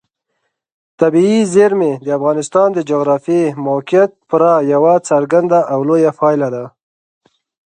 طبیعي 0.99 1.39
زیرمې 1.53 1.91
د 2.05 2.07
افغانستان 2.17 2.67
د 2.73 2.79
جغرافیایي 2.89 3.55
موقیعت 3.67 4.11
پوره 4.29 4.53
یوه 4.73 4.93
څرګنده 5.09 5.59
او 5.73 5.79
لویه 5.87 6.11
پایله 6.19 6.47
ده. 6.55 6.65